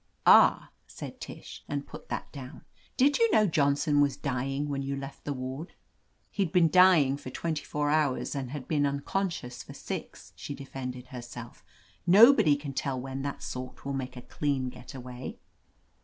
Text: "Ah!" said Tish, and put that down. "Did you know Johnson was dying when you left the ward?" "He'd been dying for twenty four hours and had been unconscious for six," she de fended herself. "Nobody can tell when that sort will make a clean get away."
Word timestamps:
"Ah!" 0.25 0.71
said 0.87 1.21
Tish, 1.21 1.63
and 1.67 1.85
put 1.85 2.09
that 2.09 2.31
down. 2.31 2.65
"Did 2.97 3.19
you 3.19 3.29
know 3.29 3.45
Johnson 3.45 4.01
was 4.01 4.17
dying 4.17 4.67
when 4.67 4.81
you 4.81 4.95
left 4.95 5.25
the 5.25 5.31
ward?" 5.31 5.75
"He'd 6.31 6.51
been 6.51 6.71
dying 6.71 7.17
for 7.17 7.29
twenty 7.29 7.63
four 7.63 7.91
hours 7.91 8.33
and 8.33 8.49
had 8.49 8.67
been 8.67 8.87
unconscious 8.87 9.61
for 9.61 9.75
six," 9.75 10.33
she 10.35 10.55
de 10.55 10.65
fended 10.65 11.09
herself. 11.09 11.63
"Nobody 12.07 12.55
can 12.55 12.73
tell 12.73 12.99
when 12.99 13.21
that 13.21 13.43
sort 13.43 13.85
will 13.85 13.93
make 13.93 14.17
a 14.17 14.23
clean 14.23 14.69
get 14.69 14.95
away." 14.95 15.37